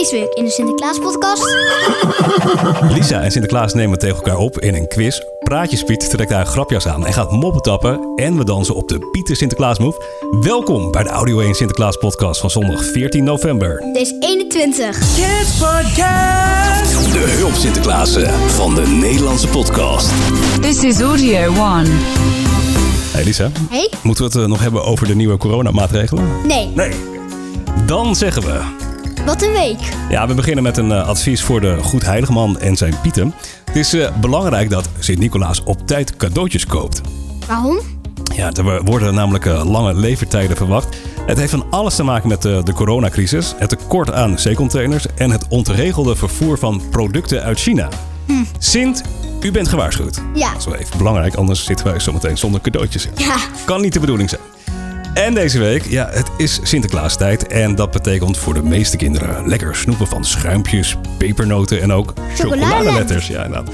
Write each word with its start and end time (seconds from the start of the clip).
Deze 0.00 0.14
week 0.14 0.32
in 0.34 0.44
de 0.44 0.50
Sinterklaas-podcast. 0.50 1.56
Lisa 2.92 3.20
en 3.20 3.30
Sinterklaas 3.30 3.74
nemen 3.74 3.98
tegen 3.98 4.16
elkaar 4.16 4.36
op 4.36 4.58
in 4.58 4.74
een 4.74 4.88
quiz. 4.88 5.20
Praatjes 5.40 5.82
Piet 5.84 6.10
trekt 6.10 6.30
haar 6.30 6.46
grapjas 6.46 6.86
aan 6.86 7.06
en 7.06 7.12
gaat 7.12 7.30
moppen 7.30 7.62
tappen. 7.62 8.12
En 8.16 8.36
we 8.36 8.44
dansen 8.44 8.74
op 8.74 8.88
de 8.88 9.08
Pieter 9.12 9.36
Sinterklaas 9.36 9.78
Move. 9.78 10.02
Welkom 10.40 10.90
bij 10.90 11.02
de 11.02 11.08
Audio 11.08 11.40
1 11.40 11.54
Sinterklaas 11.54 11.96
podcast 11.96 12.40
van 12.40 12.50
zondag 12.50 12.84
14 12.84 13.24
november. 13.24 13.84
Deze 13.92 14.16
21. 14.20 14.98
Kids 14.98 15.58
Podcast. 15.58 17.12
De 17.12 17.34
hulp 17.38 17.54
Sinterklaassen 17.54 18.30
van 18.50 18.74
de 18.74 18.86
Nederlandse 18.86 19.48
podcast. 19.48 20.10
This 20.60 20.82
is 20.84 21.00
Audio 21.00 21.46
One. 21.48 21.88
Hey 23.12 23.24
Lisa, 23.24 23.50
Hey? 23.70 23.90
moeten 24.02 24.24
we 24.24 24.30
het 24.30 24.40
eh, 24.42 24.48
nog 24.48 24.60
hebben 24.60 24.84
over 24.84 25.06
de 25.06 25.14
nieuwe 25.14 25.36
coronamaatregelen? 25.36 26.24
Nee. 26.46 26.66
Nee. 26.74 26.90
Dan 27.86 28.16
zeggen 28.16 28.42
we... 28.42 28.88
Wat 29.30 29.42
een 29.42 29.52
week. 29.52 29.78
Ja, 30.08 30.26
we 30.26 30.34
beginnen 30.34 30.62
met 30.62 30.76
een 30.76 30.92
eh, 30.92 31.08
advies 31.08 31.42
voor 31.42 31.60
de 31.60 31.76
Goed 31.82 32.04
Heiligman 32.04 32.58
en 32.58 32.76
zijn 32.76 32.94
pieten. 33.02 33.34
Het 33.64 33.76
is 33.76 33.92
eh, 33.92 34.16
belangrijk 34.20 34.70
dat 34.70 34.88
Sint-Nicolaas 34.98 35.62
op 35.64 35.86
tijd 35.86 36.16
cadeautjes 36.16 36.66
koopt. 36.66 37.00
Waarom? 37.46 37.80
Ja, 38.34 38.52
er 38.52 38.84
worden 38.84 39.14
namelijk 39.14 39.46
eh, 39.46 39.64
lange 39.64 39.94
levertijden 39.94 40.56
verwacht. 40.56 40.96
Het 41.26 41.38
heeft 41.38 41.50
van 41.50 41.66
alles 41.70 41.96
te 41.96 42.02
maken 42.02 42.28
met 42.28 42.44
eh, 42.44 42.62
de 42.62 42.72
coronacrisis, 42.72 43.54
het 43.56 43.68
tekort 43.68 44.12
aan 44.12 44.38
zeecontainers 44.38 45.06
en 45.16 45.30
het 45.30 45.48
ontregelde 45.48 46.16
vervoer 46.16 46.58
van 46.58 46.82
producten 46.90 47.42
uit 47.42 47.60
China. 47.60 47.88
Sint, 48.58 49.02
u 49.40 49.50
bent 49.50 49.68
gewaarschuwd. 49.68 50.22
Ja. 50.34 50.48
Dat 50.48 50.58
is 50.58 50.64
wel 50.64 50.74
even 50.74 50.98
belangrijk, 50.98 51.34
anders 51.34 51.64
zitten 51.64 51.86
wij 51.86 52.00
zometeen 52.00 52.38
zonder 52.38 52.60
cadeautjes 52.60 53.06
in. 53.06 53.12
Ja. 53.16 53.36
Kan 53.64 53.80
niet 53.80 53.92
de 53.92 54.00
bedoeling 54.00 54.28
zijn. 54.28 54.42
En 55.14 55.34
deze 55.34 55.58
week, 55.58 55.86
ja, 55.86 56.08
het 56.10 56.30
is 56.36 56.60
Sinterklaastijd 56.62 57.46
en 57.46 57.74
dat 57.74 57.90
betekent 57.90 58.38
voor 58.38 58.54
de 58.54 58.62
meeste 58.62 58.96
kinderen 58.96 59.48
lekker 59.48 59.76
snoepen 59.76 60.06
van 60.06 60.24
schuimpjes, 60.24 60.96
pepernoten 61.18 61.80
en 61.80 61.92
ook 61.92 62.12
Chocoladeletters. 62.34 63.26
Ja, 63.26 63.44
inderdaad. 63.44 63.70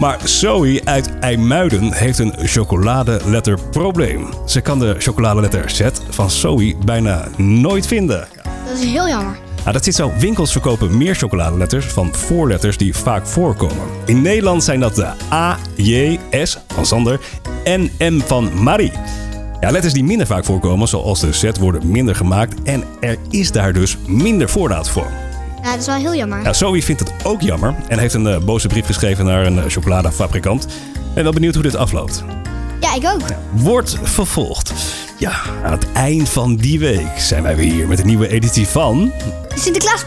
Maar 0.00 0.18
Zoe 0.24 0.80
uit 0.84 1.18
IJmuiden 1.20 1.92
heeft 1.92 2.18
een 2.18 2.34
chocoladeletterprobleem. 2.36 4.28
Ze 4.46 4.60
kan 4.60 4.78
de 4.78 4.94
chocoladeletter 4.98 5.70
Z 5.70 5.88
van 6.10 6.30
Zoe 6.30 6.76
bijna 6.84 7.28
nooit 7.36 7.86
vinden. 7.86 8.28
Dat 8.66 8.78
is 8.78 8.84
heel 8.84 9.08
jammer. 9.08 9.36
Nou, 9.58 9.72
dat 9.72 9.84
zit 9.84 9.94
zo. 9.94 10.12
Winkels 10.18 10.52
verkopen 10.52 10.96
meer 10.96 11.14
chocoladeletters 11.14 11.86
van 11.86 12.14
voorletters 12.14 12.76
die 12.76 12.96
vaak 12.96 13.26
voorkomen. 13.26 13.86
In 14.04 14.22
Nederland 14.22 14.64
zijn 14.64 14.80
dat 14.80 14.94
de 14.94 15.12
A, 15.32 15.58
J, 15.76 16.18
S 16.42 16.58
van 16.68 16.86
Sander 16.86 17.20
en 17.64 17.90
M 17.98 18.20
van 18.20 18.62
Marie. 18.62 18.92
Ja, 19.60 19.70
letters 19.70 19.92
die 19.92 20.04
minder 20.04 20.26
vaak 20.26 20.44
voorkomen, 20.44 20.88
zoals 20.88 21.20
de 21.20 21.32
Z, 21.32 21.50
worden 21.60 21.90
minder 21.90 22.14
gemaakt 22.14 22.62
en 22.62 22.84
er 23.00 23.16
is 23.30 23.52
daar 23.52 23.72
dus 23.72 23.96
minder 24.06 24.48
voorraad 24.48 24.88
voor. 24.88 25.10
Ja, 25.62 25.70
dat 25.70 25.80
is 25.80 25.86
wel 25.86 25.94
heel 25.96 26.14
jammer. 26.14 26.42
Ja, 26.42 26.52
Zoe 26.52 26.82
vindt 26.82 27.00
het 27.00 27.12
ook 27.24 27.40
jammer 27.40 27.74
en 27.88 27.98
heeft 27.98 28.14
een 28.14 28.26
eh, 28.26 28.38
boze 28.38 28.68
brief 28.68 28.86
geschreven 28.86 29.24
naar 29.24 29.46
een 29.46 29.58
eh, 29.58 29.64
chocoladefabrikant. 29.68 30.66
Ben 31.14 31.22
wel 31.22 31.32
benieuwd 31.32 31.54
hoe 31.54 31.62
dit 31.62 31.76
afloopt. 31.76 32.24
Ja, 32.80 32.94
ik 32.94 33.06
ook. 33.06 33.20
Wordt 33.52 33.98
vervolgd. 34.02 34.72
Ja, 35.18 35.40
aan 35.64 35.72
het 35.72 35.92
eind 35.92 36.28
van 36.28 36.56
die 36.56 36.78
week 36.78 37.18
zijn 37.18 37.42
wij 37.42 37.56
weer 37.56 37.72
hier 37.72 37.88
met 37.88 37.98
een 37.98 38.06
nieuwe 38.06 38.28
editie 38.28 38.66
van 38.66 39.12
De. 39.54 39.60
Sinterklaas, 39.60 40.04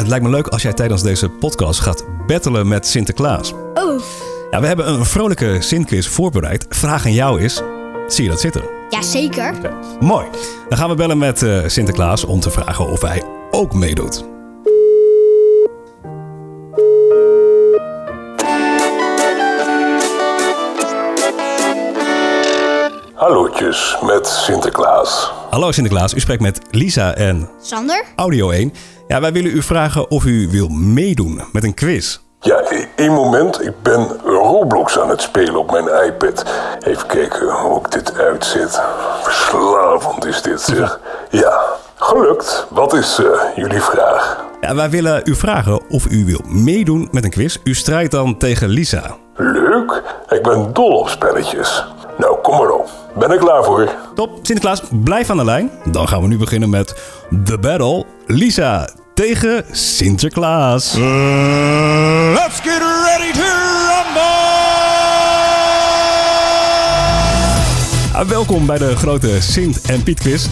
Het 0.00 0.08
lijkt 0.08 0.24
me 0.24 0.30
leuk 0.30 0.48
als 0.48 0.62
jij 0.62 0.72
tijdens 0.72 1.02
deze 1.02 1.28
podcast 1.28 1.80
gaat 1.80 2.04
battelen 2.26 2.68
met 2.68 2.86
Sinterklaas. 2.86 3.52
Oh. 3.74 4.00
Ja, 4.50 4.60
we 4.60 4.66
hebben 4.66 4.88
een 4.88 5.04
vrolijke 5.04 5.56
Sint-quiz 5.60 6.06
voorbereid. 6.06 6.66
Vraag 6.68 7.04
aan 7.04 7.12
jou 7.12 7.40
is, 7.40 7.62
zie 8.06 8.24
je 8.24 8.30
dat 8.30 8.40
zitten? 8.40 8.62
Ja, 8.88 9.02
zeker. 9.02 9.54
Mooi. 10.00 10.26
Dan 10.68 10.78
gaan 10.78 10.88
we 10.88 10.94
bellen 10.94 11.18
met 11.18 11.42
eh, 11.42 11.58
Sinterklaas 11.66 12.24
om 12.24 12.40
te 12.40 12.50
vragen 12.50 12.88
of 12.88 13.00
hij 13.00 13.22
ook 13.50 13.74
meedoet. 13.74 14.24
Met 23.60 24.26
Sinterklaas. 24.26 25.32
Hallo 25.50 25.72
Sinterklaas, 25.72 26.14
u 26.14 26.20
spreekt 26.20 26.40
met 26.40 26.60
Lisa 26.70 27.14
en 27.14 27.48
Sander? 27.62 28.04
Audio 28.16 28.50
1. 28.50 28.72
Ja, 29.08 29.20
wij 29.20 29.32
willen 29.32 29.50
u 29.50 29.62
vragen 29.62 30.10
of 30.10 30.24
u 30.24 30.48
wil 30.50 30.68
meedoen 30.68 31.42
met 31.52 31.64
een 31.64 31.74
quiz. 31.74 32.18
Ja, 32.40 32.62
één 32.96 33.12
moment. 33.12 33.64
Ik 33.66 33.82
ben 33.82 34.06
Roblox 34.24 34.98
aan 34.98 35.08
het 35.08 35.22
spelen 35.22 35.56
op 35.56 35.70
mijn 35.70 36.06
iPad. 36.06 36.44
Even 36.80 37.06
kijken 37.06 37.50
hoe 37.50 37.78
ik 37.78 37.90
dit 37.90 38.18
uitzet. 38.18 38.80
Verslavend 39.22 40.24
is 40.24 40.42
dit, 40.42 40.60
zeg. 40.60 41.00
Ja, 41.30 41.62
gelukt. 41.94 42.66
Wat 42.70 42.92
is 42.92 43.18
eh, 43.18 43.56
jullie 43.56 43.82
vraag? 43.82 44.44
Ja, 44.60 44.74
wij 44.74 44.90
willen 44.90 45.22
u 45.24 45.34
vragen 45.34 45.88
of 45.88 46.06
u 46.06 46.24
wil 46.24 46.40
meedoen 46.46 47.08
met 47.10 47.24
een 47.24 47.30
quiz. 47.30 47.58
U 47.64 47.74
strijdt 47.74 48.10
dan 48.10 48.38
tegen 48.38 48.68
Lisa. 48.68 49.16
Leuk. 49.36 50.02
Ik 50.28 50.42
ben 50.42 50.72
dol 50.72 50.98
op 50.98 51.08
spelletjes. 51.08 51.84
Nou, 52.18 52.38
kom 52.40 52.56
maar 52.56 52.70
op. 52.70 52.99
Ben 53.18 53.30
ik 53.30 53.38
klaar 53.38 53.64
voor? 53.64 53.88
Top, 54.14 54.30
Sinterklaas, 54.42 54.82
blijf 54.90 55.30
aan 55.30 55.36
de 55.36 55.44
lijn. 55.44 55.70
Dan 55.84 56.08
gaan 56.08 56.22
we 56.22 56.28
nu 56.28 56.38
beginnen 56.38 56.70
met 56.70 56.94
The 57.44 57.58
Battle. 57.58 58.04
Lisa 58.26 58.88
tegen 59.14 59.64
Sinterklaas. 59.70 60.94
Let's 60.94 62.60
get 62.60 62.82
ready 63.04 63.32
to 63.32 63.42
rumble. 63.42 64.38
Ah, 68.12 68.28
welkom 68.28 68.66
bij 68.66 68.78
de 68.78 68.96
grote 68.96 69.40
Sint 69.40 69.80
en 69.80 70.02
Piet 70.02 70.20
quiz. 70.20 70.46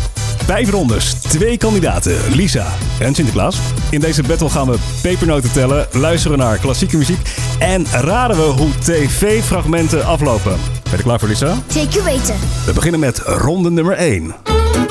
Vijf 0.44 0.70
rondes, 0.70 1.12
twee 1.12 1.58
kandidaten, 1.58 2.16
Lisa 2.34 2.66
en 3.00 3.14
Sinterklaas. 3.14 3.58
In 3.90 4.00
deze 4.00 4.22
battle 4.22 4.48
gaan 4.48 4.70
we 4.70 4.78
pepernoten 5.02 5.52
tellen, 5.52 5.86
luisteren 5.92 6.38
naar 6.38 6.58
klassieke 6.58 6.96
muziek 6.96 7.20
en 7.58 7.86
raden 7.86 8.36
we 8.36 8.42
hoe 8.42 8.78
tv-fragmenten 8.78 10.04
aflopen. 10.04 10.77
Ben 10.88 10.96
je 10.96 11.04
klaar 11.04 11.18
voor 11.18 11.28
Lisa? 11.28 11.62
Zeker 11.66 12.04
weten. 12.04 12.34
We 12.66 12.72
beginnen 12.72 13.00
met 13.00 13.18
ronde 13.18 13.70
nummer 13.70 13.94
1. 13.94 14.34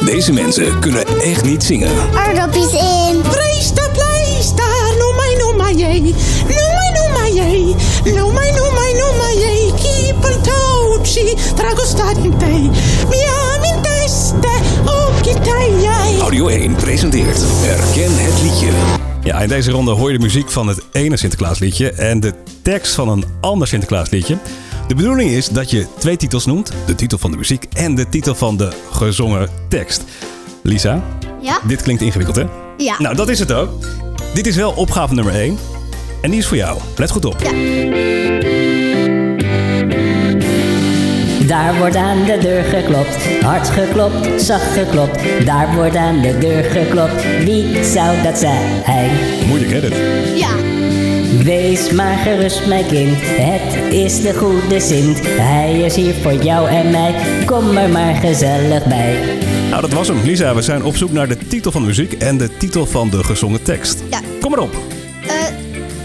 Deze 0.05 0.33
mensen 0.33 0.79
kunnen 0.79 1.07
echt 1.07 1.43
niet 1.43 1.63
zingen. 1.63 1.89
Aardappels 2.13 2.73
in. 2.73 3.21
Prijsta, 3.21 3.89
prijsta, 3.89 4.63
no 4.99 5.13
mai, 5.13 5.35
no 5.37 5.53
mai, 5.57 5.75
jee. 5.75 6.01
No 6.47 6.67
mai, 6.73 6.91
no 6.93 7.19
mai, 7.19 7.33
jee. 7.33 7.75
No 8.15 8.31
mai, 8.31 8.51
no 8.51 8.71
mai, 8.71 8.93
no 8.93 9.17
mai, 9.17 9.37
jee. 9.37 9.73
Keep 9.73 10.15
on 10.15 10.41
touchy, 10.41 11.35
trago 11.55 12.21
in 12.23 12.37
te. 12.37 12.45
Mia 13.09 13.59
min 13.61 13.81
teste, 13.81 14.49
ook 14.85 15.23
jij. 15.81 16.17
Audio 16.19 16.47
1 16.47 16.75
presenteert 16.75 17.41
Herken 17.41 18.11
het 18.15 18.41
liedje. 18.41 18.71
Ja, 19.23 19.39
in 19.39 19.49
deze 19.49 19.71
ronde 19.71 19.91
hoor 19.91 20.11
je 20.11 20.17
de 20.17 20.23
muziek 20.23 20.51
van 20.51 20.67
het 20.67 20.81
ene 20.91 21.17
Sinterklaasliedje 21.17 21.91
en 21.91 22.19
de 22.19 22.33
tekst 22.61 22.93
van 22.93 23.09
een 23.09 23.23
ander 23.41 23.67
Sinterklaasliedje. 23.67 24.37
De 24.87 24.95
bedoeling 24.95 25.29
is 25.31 25.47
dat 25.47 25.69
je 25.71 25.85
twee 25.97 26.17
titels 26.17 26.45
noemt: 26.45 26.71
de 26.85 26.95
titel 26.95 27.17
van 27.17 27.31
de 27.31 27.37
muziek 27.37 27.65
en 27.73 27.95
de 27.95 28.09
titel 28.09 28.35
van 28.35 28.57
de 28.57 28.71
gezongen 28.91 29.49
tekst. 29.69 30.03
Lisa, 30.63 31.03
Ja? 31.41 31.59
dit 31.67 31.81
klinkt 31.81 32.01
ingewikkeld, 32.01 32.35
hè? 32.37 32.43
Ja. 32.77 32.95
Nou, 32.97 33.15
dat 33.15 33.29
is 33.29 33.39
het 33.39 33.51
ook. 33.51 33.69
Dit 34.33 34.47
is 34.47 34.55
wel 34.55 34.71
opgave 34.71 35.13
nummer 35.13 35.33
1 35.33 35.57
en 36.21 36.29
die 36.29 36.39
is 36.39 36.47
voor 36.47 36.57
jou. 36.57 36.79
Let 36.97 37.11
goed 37.11 37.25
op. 37.25 37.35
Ja. 37.41 37.51
Daar 41.47 41.77
wordt 41.77 41.95
aan 41.95 42.23
de 42.25 42.37
deur 42.41 42.63
geklopt, 42.63 43.41
hard 43.41 43.69
geklopt, 43.69 44.41
zacht 44.41 44.71
geklopt. 44.73 45.19
Daar 45.45 45.75
wordt 45.75 45.95
aan 45.95 46.21
de 46.21 46.37
deur 46.37 46.63
geklopt, 46.63 47.43
wie 47.43 47.83
zou 47.83 48.21
dat 48.21 48.37
zijn? 48.37 48.81
Moeilijk, 49.47 49.71
hè? 49.71 49.81
Dit? 49.81 49.93
Ja. 50.35 50.49
Wees 51.43 51.91
maar 51.91 52.17
gerust, 52.17 52.67
mijn 52.67 52.87
kind, 52.87 53.17
het 53.19 53.93
is 53.93 54.21
de 54.21 54.33
goede 54.33 54.79
Sint. 54.79 55.19
Hij 55.23 55.79
is 55.79 55.95
hier 55.95 56.13
voor 56.13 56.33
jou 56.33 56.69
en 56.69 56.91
mij, 56.91 57.15
kom 57.45 57.77
er 57.77 57.89
maar 57.89 58.15
gezellig 58.15 58.85
bij. 58.85 59.37
Nou, 59.69 59.81
dat 59.81 59.93
was 59.93 60.07
hem. 60.07 60.17
Lisa, 60.23 60.55
we 60.55 60.61
zijn 60.61 60.83
op 60.83 60.95
zoek 60.95 61.11
naar 61.11 61.27
de 61.27 61.37
titel 61.37 61.71
van 61.71 61.81
de 61.81 61.87
muziek 61.87 62.13
en 62.13 62.37
de 62.37 62.57
titel 62.57 62.85
van 62.85 63.09
de 63.09 63.23
gezongen 63.23 63.63
tekst. 63.63 64.03
Ja. 64.09 64.19
Kom 64.41 64.51
maar 64.51 64.59
op. 64.59 64.73
Eh, 65.21 65.29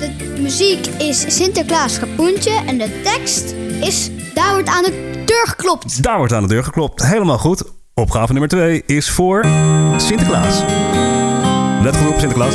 de 0.00 0.40
muziek 0.40 0.86
is 0.86 1.36
Sinterklaas 1.36 1.98
Kapoentje 1.98 2.60
en 2.66 2.78
de 2.78 3.00
tekst 3.02 3.54
is 3.80 4.10
Daar 4.34 4.52
wordt 4.52 4.68
aan 4.68 4.82
de 4.82 5.22
deur 5.24 5.46
geklopt. 5.46 6.02
Daar 6.02 6.18
wordt 6.18 6.32
aan 6.32 6.42
de 6.42 6.48
deur 6.48 6.64
geklopt. 6.64 7.06
Helemaal 7.06 7.38
goed. 7.38 7.62
Opgave 7.94 8.32
nummer 8.32 8.50
2 8.50 8.82
is 8.86 9.10
voor 9.10 9.46
Sinterklaas. 9.96 10.62
Let 11.82 11.96
goed 11.96 12.08
op, 12.08 12.18
Sinterklaas. 12.18 12.54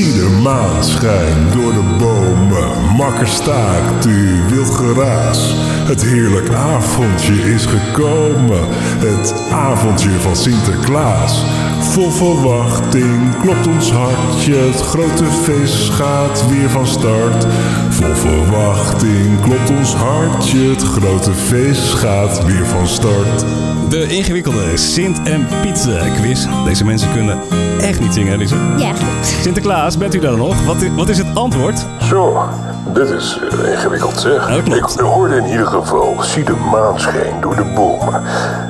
Zie 0.00 0.12
de 0.12 0.38
maan 0.42 0.84
schijnt 0.84 1.52
door 1.52 1.72
de 1.72 1.96
bomen. 1.98 2.94
Makker 2.96 3.26
staakt 3.28 4.06
u 4.06 4.40
wild 4.48 4.70
geraas. 4.70 5.54
Het 5.62 6.04
heerlijk 6.04 6.48
avondje 6.48 7.52
is 7.52 7.66
gekomen. 7.66 8.60
Het 8.98 9.34
avondje 9.52 10.10
van 10.10 10.36
Sinterklaas. 10.36 11.44
Vol 11.80 12.10
verwachting 12.10 13.38
klopt 13.40 13.66
ons 13.66 13.92
hartje. 13.92 14.54
Het 14.54 14.80
grote 14.80 15.24
feest 15.24 15.90
gaat 15.90 16.48
weer 16.48 16.70
van 16.70 16.86
start. 16.86 17.46
Vol 17.90 18.14
verwachting 18.14 19.40
klopt 19.40 19.70
ons 19.70 19.94
hartje. 19.94 20.58
Het 20.58 20.82
grote 20.82 21.32
feest 21.32 21.94
gaat 21.94 22.44
weer 22.44 22.66
van 22.66 22.86
start. 22.86 23.44
De 23.88 24.06
ingewikkelde 24.08 24.76
Sint 24.76 25.22
en 25.22 25.46
Piet 25.62 25.86
eh, 25.88 26.14
quiz. 26.14 26.46
Deze 26.64 26.84
mensen 26.84 27.12
kunnen 27.12 27.38
echt 27.82 28.00
niet 28.00 28.14
zingen, 28.14 28.38
Lisa. 28.38 28.56
Ja, 28.76 28.92
klopt. 28.92 29.26
Sinterklaas, 29.42 29.98
bent 29.98 30.14
u 30.14 30.18
daar 30.18 30.36
nog? 30.36 30.64
Wat 30.64 30.82
is, 30.82 30.90
wat 30.96 31.08
is 31.08 31.18
het 31.18 31.26
antwoord? 31.34 31.86
Zo, 32.08 32.48
dit 32.94 33.08
is 33.10 33.38
eh, 33.64 33.72
ingewikkeld 33.72 34.20
zeg. 34.20 34.48
Ja, 34.48 34.54
dat 34.54 34.62
klopt. 34.62 34.94
Ik 34.94 35.00
hoorde 35.00 35.36
in 35.36 35.46
ieder 35.46 35.66
geval, 35.66 36.16
zie 36.20 36.44
de 36.44 36.54
maan 36.70 37.00
schijnt 37.00 37.42
door 37.42 37.56
de 37.56 37.64
bomen. 37.74 38.22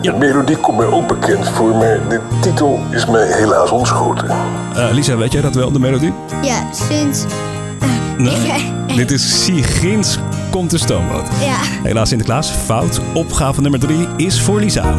Ja. 0.02 0.12
De 0.12 0.18
melodie 0.18 0.56
komt 0.56 0.76
mij 0.76 0.86
ook 0.86 1.08
bekend 1.08 1.48
voor, 1.48 1.74
maar 1.76 2.08
de 2.08 2.20
titel 2.40 2.80
is 2.90 3.06
mij 3.06 3.26
helaas 3.32 3.70
ontschoten. 3.70 4.28
Eh, 4.74 4.90
Lisa, 4.92 5.16
weet 5.16 5.32
jij 5.32 5.42
dat 5.42 5.54
wel, 5.54 5.72
de 5.72 5.78
melodie? 5.78 6.12
Ja, 6.42 6.62
Sint. 6.72 7.26
Nee. 8.18 8.72
Dit 8.96 9.10
is 9.10 9.44
Sigins 9.44 10.18
komt 10.50 10.70
de 10.70 10.78
stoomboot. 10.78 11.26
Ja. 11.40 11.56
Helaas 11.82 12.08
Sinterklaas, 12.08 12.50
fout. 12.50 13.00
Opgave 13.14 13.60
nummer 13.60 13.80
3 13.80 14.08
is 14.16 14.40
voor 14.40 14.60
Lisa. 14.60 14.94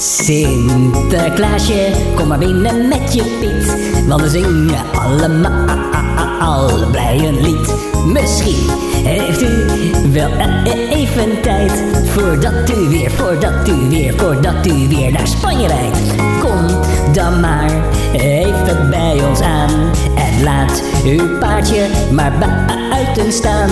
Sinterklaasje, 0.00 1.90
kom 2.14 2.28
maar 2.28 2.38
binnen 2.38 2.88
met 2.88 3.14
je 3.14 3.22
Piet. 3.40 4.06
Want 4.06 4.20
we 4.22 4.28
zingen 4.28 4.84
allemaal 4.92 6.90
blij 6.90 7.18
een 7.18 7.40
lied. 7.42 7.74
Misschien 8.06 8.70
heeft 9.04 9.42
u 9.42 9.66
wel 10.12 10.30
e- 10.64 10.88
even 10.88 11.42
tijd. 11.42 11.84
Voordat 12.04 12.70
u 12.70 12.88
weer, 12.88 13.10
voordat 13.10 13.68
u 13.68 13.88
weer, 13.88 14.14
voordat 14.16 14.66
u 14.66 14.88
weer 14.88 15.12
naar 15.12 15.26
Spanje 15.26 15.66
rijdt. 15.66 15.98
Kom 16.40 16.66
dan 17.12 17.40
maar 17.40 17.70
even 18.12 18.90
bij 18.90 19.24
ons 19.28 19.40
aan. 19.40 19.70
En 20.16 20.42
laat 20.42 20.82
uw 21.04 21.38
paardje 21.38 21.86
maar 22.12 22.32
buiten 22.66 23.32
staan. 23.32 23.70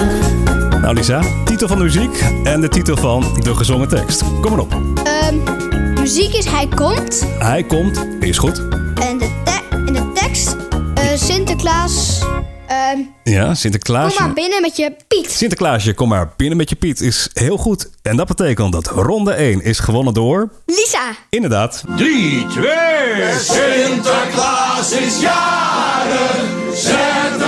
Nou 0.81 0.95
Lisa, 0.95 1.21
titel 1.45 1.69
van 1.69 1.79
de 1.79 1.85
muziek 1.85 2.25
en 2.45 2.61
de 2.61 2.69
titel 2.69 2.97
van 2.97 3.25
de 3.43 3.55
gezongen 3.55 3.89
tekst. 3.89 4.25
Kom 4.41 4.51
maar 4.51 4.61
op. 4.61 4.88
muziek 6.09 6.35
is 6.35 6.45
Hij 6.45 6.69
komt. 6.75 7.25
Hij 7.39 7.63
komt, 7.65 8.07
is 8.21 8.39
goed. 8.39 8.59
En 8.95 9.19
de, 9.19 9.31
te- 9.45 9.77
en 9.87 9.93
de 9.93 10.11
tekst, 10.15 10.57
eh, 10.95 11.05
Sinterklaas. 11.15 12.21
ehm, 12.69 12.99
Ja, 13.25 13.45
kom 13.45 13.55
Sinterklaasje. 13.55 14.21
maar 14.23 14.33
binnen 14.33 14.61
met 14.63 14.77
je 14.77 14.93
Piet. 15.09 15.31
Sinterklaasje, 15.31 15.95
kom 15.95 16.09
maar 16.09 16.33
binnen 16.37 16.57
met 16.57 16.69
je 16.69 16.77
Piet 16.77 17.01
is 17.01 17.29
heel 17.33 17.57
goed. 17.57 17.91
En 18.03 18.17
dat 18.17 18.27
betekent 18.27 18.73
dat 18.73 18.87
ronde 18.87 19.33
1 19.33 19.63
is 19.65 19.79
gewonnen 19.79 20.15
door... 20.15 20.51
Lisa. 20.67 21.03
Inderdaad, 21.31 21.85
3, 21.97 22.47
2, 22.47 22.65
Sinterklaas 23.41 24.93
is 24.93 25.21
jaren. 25.21 26.47
Zet 26.75 27.48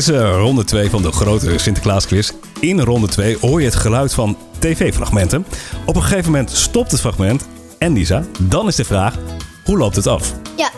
is 0.00 0.08
eh, 0.08 0.36
ronde 0.36 0.64
2 0.64 0.90
van 0.90 1.02
de 1.02 1.12
grote 1.12 1.58
Sinterklaasquiz. 1.58 2.30
In 2.60 2.80
ronde 2.80 3.08
2 3.08 3.36
hoor 3.40 3.60
je 3.60 3.66
het 3.66 3.76
geluid 3.76 4.14
van 4.14 4.36
tv-fragmenten. 4.58 5.46
Op 5.84 5.96
een 5.96 6.02
gegeven 6.02 6.30
moment 6.30 6.50
stopt 6.50 6.90
het 6.90 7.00
fragment. 7.00 7.46
En 7.78 7.92
Lisa, 7.92 8.24
dan 8.40 8.66
is 8.66 8.76
de 8.76 8.84
vraag, 8.84 9.14
hoe 9.64 9.78
loopt 9.78 9.96
het 9.96 10.06
af? 10.06 10.34
Ja. 10.56 10.70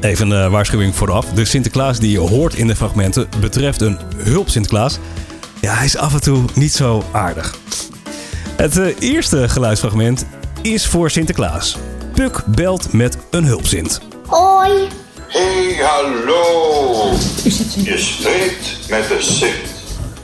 Even 0.00 0.30
een 0.30 0.44
eh, 0.44 0.50
waarschuwing 0.50 0.94
vooraf. 0.94 1.26
De 1.26 1.44
Sinterklaas 1.44 1.98
die 1.98 2.10
je 2.10 2.18
hoort 2.18 2.54
in 2.54 2.66
de 2.66 2.76
fragmenten 2.76 3.28
betreft 3.40 3.80
een 3.80 3.98
hulp 4.16 4.48
Sinterklaas. 4.48 4.98
Ja, 5.60 5.74
hij 5.74 5.84
is 5.84 5.96
af 5.96 6.14
en 6.14 6.20
toe 6.20 6.44
niet 6.54 6.72
zo 6.72 7.04
aardig. 7.12 7.58
Het 8.56 8.78
eh, 8.78 8.94
eerste 8.98 9.48
geluidsfragment 9.48 10.26
is 10.62 10.86
voor 10.86 11.10
Sinterklaas. 11.10 11.76
Puk 12.14 12.42
belt 12.46 12.92
met 12.92 13.18
een 13.30 13.44
hulpzint. 13.44 14.00
Hoi. 14.26 15.05
Hey, 15.36 15.76
hallo. 15.82 17.10
Je 17.76 17.98
spreekt 17.98 18.88
met 18.88 19.08
de 19.08 19.22
Sint. 19.22 19.68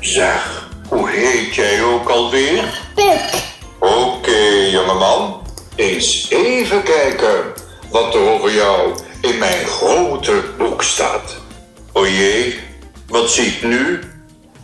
Zeg, 0.00 0.69
hoe 0.88 1.11
heet 1.11 1.55
jij 1.55 1.82
ook 1.82 2.09
alweer? 2.09 2.81
Puk. 2.94 3.43
Oké, 3.79 4.38
jongeman. 4.70 5.43
Eens 5.76 6.26
even 6.31 6.82
kijken 6.82 7.53
wat 7.91 8.14
er 8.14 8.20
over 8.20 8.55
jou 8.55 8.99
in 9.20 9.38
mijn 9.38 9.67
grote 9.67 10.43
boek 10.59 10.82
staat. 10.82 11.37
O 11.93 12.06
jee, 12.06 12.61
wat 13.09 13.31
zie 13.31 13.47
ik 13.47 13.62
nu? 13.62 14.00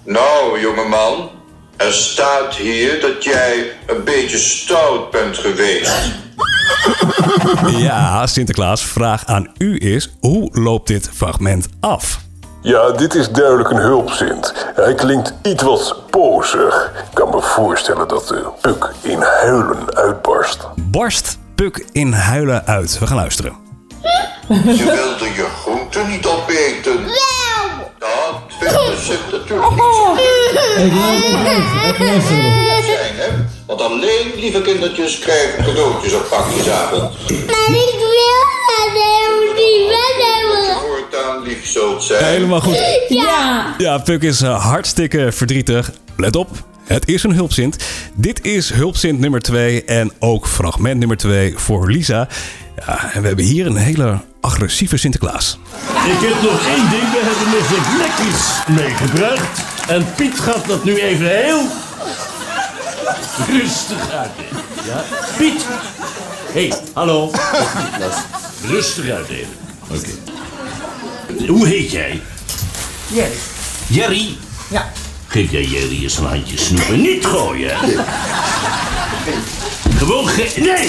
Nou, 0.05 0.61
jongeman, 0.61 1.31
er 1.77 1.93
staat 1.93 2.55
hier 2.55 3.01
dat 3.01 3.25
jij 3.25 3.73
een 3.87 4.05
beetje 4.05 4.39
stout 4.39 5.11
bent 5.11 5.39
geweest. 5.39 6.27
Ja, 7.87 8.27
Sinterklaas, 8.27 8.85
vraag 8.85 9.27
aan 9.27 9.49
u 9.59 9.81
is: 9.81 10.17
hoe 10.21 10.49
loopt 10.53 10.87
dit 10.87 11.11
fragment 11.15 11.69
af? 11.81 12.21
Ja, 12.63 12.91
dit 12.91 13.15
is 13.15 13.31
duidelijk 13.31 13.71
een 13.71 13.77
hulpzint. 13.77 14.55
Hij 14.75 14.95
klinkt 14.95 15.35
iets 15.43 15.63
wat 15.63 15.97
pozig. 16.11 16.93
Ik 16.95 17.15
kan 17.15 17.29
me 17.31 17.41
voorstellen 17.43 18.09
dat 18.09 18.29
de 18.29 18.49
Puk 18.61 18.93
in 19.03 19.21
huilen 19.21 19.95
uitbarst. 19.95 20.67
Barst 20.77 21.39
Puk 21.55 21.87
in 21.93 22.13
huilen 22.13 22.67
uit? 22.67 22.99
We 22.99 23.07
gaan 23.07 23.17
luisteren. 23.17 23.57
Je 24.49 24.85
wilde 24.85 25.35
je 25.35 25.47
groenten 25.63 26.09
niet 26.09 26.27
opeten. 26.27 27.05
Dat 27.99 28.41
vindt 28.49 28.75
de 28.75 28.97
Sint 29.01 29.33
natuurlijk 29.33 29.71
niet 29.71 29.79
zo 29.79 30.17
zijn, 32.27 32.78
Want 33.67 33.81
alleen 33.81 34.33
lieve 34.37 34.61
kindertjes 34.61 35.19
krijgen 35.19 35.65
cadeautjes 35.65 36.13
op 36.13 36.27
pakjesavond. 36.31 37.01
Maar 37.01 37.69
ik 37.69 37.95
wil 37.99 38.09
helemaal 38.69 39.55
niet 39.55 39.91
hebben. 40.19 40.81
Voortaan 40.81 41.43
lief 41.43 41.67
zult 41.67 42.03
zijn. 42.03 42.25
Helemaal 42.25 42.61
goed. 42.61 43.07
Ja. 43.09 43.75
Ja, 43.79 43.99
Puk 43.99 44.23
is 44.23 44.41
eh, 44.41 44.65
hartstikke 44.65 45.33
verdrietig. 45.33 45.91
Let 46.17 46.37
op, 46.37 46.49
het 46.85 47.09
is 47.09 47.23
een 47.23 47.33
hulpzint. 47.33 47.77
Dit 48.15 48.45
is 48.45 48.71
hulpzint 48.73 49.19
nummer 49.19 49.41
2 49.41 49.85
en 49.85 50.13
ook 50.19 50.47
fragment 50.47 50.99
nummer 50.99 51.17
2 51.17 51.55
voor 51.57 51.91
Lisa. 51.91 52.29
Ja, 52.87 53.13
en 53.13 53.21
we 53.21 53.27
hebben 53.27 53.45
hier 53.45 53.67
een 53.67 53.77
hele 53.77 54.19
agressieve 54.41 54.97
Sinterklaas. 54.97 55.59
Ik 56.07 56.29
heb 56.29 56.43
nog 56.51 56.67
één 56.67 56.91
ding. 56.91 57.11
We 57.11 57.21
hebben 57.23 57.59
nog 57.59 57.69
wat 57.69 57.99
lekkers 57.99 58.67
meegebracht. 58.83 59.61
En 59.89 60.07
Piet 60.17 60.41
gaat 60.41 60.67
dat 60.67 60.85
nu 60.85 60.99
even 60.99 61.27
heel 61.27 61.63
rustig 63.47 64.11
uitdelen. 64.11 64.65
Ja? 64.85 65.05
Piet! 65.37 65.67
Hé, 66.53 66.69
hey, 66.69 66.79
hallo. 66.93 67.31
Rustig 68.65 69.11
uitdelen. 69.11 69.57
Oké. 69.89 70.11
Hoe 71.47 71.67
heet 71.67 71.91
jij? 71.91 72.23
Jerry. 73.07 73.37
Jerry? 73.87 74.37
Ja. 74.69 74.93
Geef 75.27 75.51
jij 75.51 75.65
Jerry 75.65 76.03
eens 76.03 76.19
een 76.19 76.25
handje 76.25 76.59
snoepen. 76.59 77.01
Niet 77.01 77.27
gooien. 77.27 77.77
Gewoon 79.97 80.29
gek. 80.29 80.57
Nee! 80.57 80.89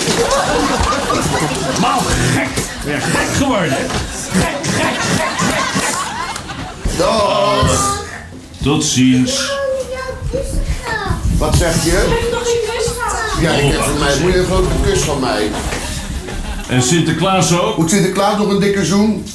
Mal 1.80 2.00
gek. 2.00 2.48
Ja, 2.86 3.00
gek 3.00 3.36
geworden. 3.36 3.78
Gek, 4.32 4.56
gek, 4.62 5.02
gek, 5.02 5.38
gek. 5.38 6.98
Dag. 6.98 8.04
Tot 8.64 8.84
ziens. 8.84 9.52
Wat 11.38 11.56
zeg 11.56 11.84
je? 11.84 12.39
Ja, 13.42 13.52
ik 13.52 13.72
heb 13.72 13.82
van 13.82 14.00
mij. 14.00 14.20
Moet 14.22 14.32
je 14.32 14.40
een 14.40 14.46
grote 14.46 14.68
kus 14.84 15.02
van 15.02 15.20
mij? 15.20 15.48
En 16.70 16.82
Sinterklaas 16.82 17.60
ook? 17.60 17.78
Moet 17.78 17.90
Sinterklaas 17.90 18.38
nog 18.38 18.50
een 18.50 18.60
dikke 18.60 18.86
zoen? 18.86 19.26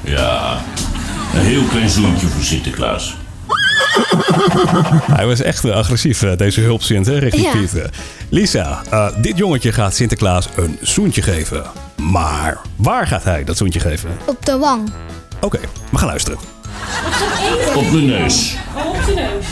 Ja, 0.00 0.62
een 1.34 1.40
heel 1.40 1.62
klein 1.64 1.88
zoentje 1.88 2.26
voor 2.26 2.42
Sinterklaas. 2.42 3.16
Hij 5.12 5.26
was 5.26 5.40
echt 5.40 5.64
eh, 5.64 5.74
agressief, 5.74 6.22
eh, 6.22 6.36
deze 6.36 6.60
hulpzint, 6.60 7.06
hè, 7.06 7.18
richting 7.18 7.44
Ja. 7.44 7.50
Pieter. 7.58 7.90
Lisa, 8.28 8.82
eh, 8.90 9.06
dit 9.16 9.36
jongetje 9.38 9.72
gaat 9.72 9.94
Sinterklaas 9.94 10.48
een 10.56 10.78
zoentje 10.80 11.22
geven. 11.22 11.62
Maar 11.96 12.58
waar 12.76 13.06
gaat 13.06 13.24
hij 13.24 13.44
dat 13.44 13.56
zoentje 13.56 13.80
geven? 13.80 14.10
Op 14.24 14.46
de 14.46 14.58
wang. 14.58 14.92
Oké, 15.40 15.58
we 15.90 15.98
gaan 15.98 16.08
luisteren. 16.08 16.38
Op 17.74 17.90
mijn 17.90 18.06
neus. 18.06 18.54
Op 18.74 19.04
de 19.06 19.14
neus. 19.14 19.46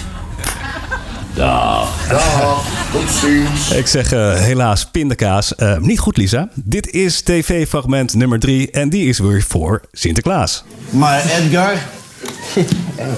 Dag. 1.35 1.89
Dag, 2.09 2.65
tot 2.93 3.11
ziens. 3.21 3.71
Ik 3.71 3.87
zeg 3.87 4.13
eh, 4.13 4.35
helaas 4.35 4.87
pindakaas. 4.87 5.55
Eh, 5.55 5.77
niet 5.79 5.99
goed, 5.99 6.17
Lisa. 6.17 6.49
Dit 6.55 6.91
is 6.91 7.21
tv-fragment 7.21 8.15
nummer 8.15 8.39
3 8.39 8.71
en 8.71 8.89
die 8.89 9.09
is 9.09 9.19
weer 9.19 9.45
voor 9.49 9.81
Sinterklaas. 9.93 10.65
Maar 10.91 11.23
Edgar, 11.25 11.73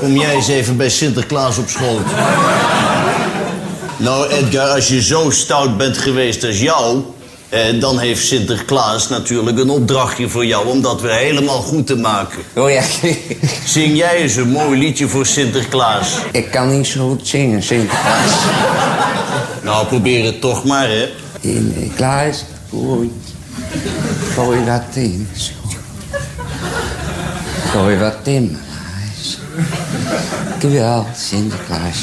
kom 0.00 0.16
jij 0.16 0.34
eens 0.34 0.48
even 0.48 0.76
bij 0.76 0.88
Sinterklaas 0.88 1.58
op 1.58 1.68
school. 1.68 2.00
Nou, 3.96 4.28
Edgar, 4.28 4.68
als 4.68 4.88
je 4.88 5.02
zo 5.02 5.30
stout 5.30 5.76
bent 5.76 5.98
geweest 5.98 6.44
als 6.44 6.60
jou... 6.60 7.02
Eh, 7.48 7.80
dan 7.80 7.98
heeft 7.98 8.26
Sinterklaas 8.26 9.08
natuurlijk 9.08 9.58
een 9.58 9.70
opdrachtje 9.70 10.28
voor 10.28 10.46
jou... 10.46 10.66
om 10.66 10.82
dat 10.82 11.00
weer 11.00 11.14
helemaal 11.14 11.60
goed 11.60 11.86
te 11.86 11.96
maken. 11.96 12.38
Oh 12.54 12.70
ja, 12.70 12.82
Zing 13.66 13.96
jij 13.96 14.16
eens 14.16 14.36
een 14.36 14.48
mooi 14.50 14.78
liedje 14.78 15.08
voor 15.08 15.26
Sinterklaas. 15.26 16.18
ik 16.32 16.50
kan 16.50 16.76
niet 16.76 16.86
zo 16.86 17.08
goed 17.08 17.28
zingen, 17.28 17.62
Sinterklaas. 17.62 18.32
Nou, 19.64 19.86
probeer 19.86 20.24
het 20.24 20.40
toch 20.40 20.64
maar, 20.64 20.88
hè. 20.88 21.08
In 21.40 21.68
de 21.68 21.90
Klaas, 21.94 22.44
gooi, 22.70 23.12
gooi 24.32 24.64
wat 24.64 24.82
in. 24.94 25.28
Gooi 27.70 27.98
wat 27.98 28.16
in 28.22 28.50
mijn 28.50 28.64
huis. 29.00 29.38
Dankjewel, 30.48 31.06
Sinterklaas. 31.16 31.98